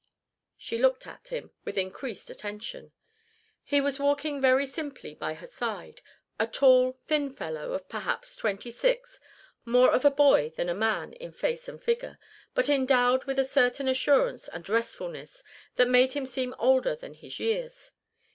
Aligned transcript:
She 0.57 0.79
looked 0.79 1.05
at 1.05 1.27
him, 1.27 1.51
with 1.63 1.77
increased 1.77 2.31
attention. 2.31 2.91
He 3.63 3.79
was 3.79 3.99
walking 3.99 4.41
very 4.41 4.65
simply 4.65 5.13
by 5.13 5.35
her 5.35 5.45
side, 5.45 6.01
a 6.39 6.47
tall, 6.47 6.93
thin 6.93 7.29
fellow 7.29 7.73
of 7.73 7.87
perhaps 7.87 8.35
twenty 8.35 8.71
six, 8.71 9.19
more 9.63 9.91
of 9.93 10.03
a 10.03 10.09
boy 10.09 10.53
than 10.57 10.69
a 10.69 10.73
man 10.73 11.13
in 11.13 11.31
face 11.31 11.67
and 11.67 11.79
figure, 11.79 12.17
but 12.55 12.67
endowed 12.67 13.25
with 13.25 13.37
a 13.37 13.45
certain 13.45 13.87
assurance 13.87 14.47
and 14.47 14.67
restfulness 14.67 15.43
that 15.75 15.87
made 15.87 16.13
him 16.13 16.25
seem 16.25 16.55
older 16.57 16.95
than 16.95 17.13
his 17.13 17.39
years. 17.39 17.91